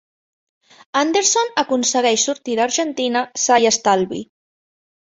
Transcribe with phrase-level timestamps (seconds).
[1.01, 4.29] Anderson aconsegueix sortir d'Argentina sa i estalvi.